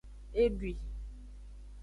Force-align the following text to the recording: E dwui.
E 0.41 0.43
dwui. 0.57 0.73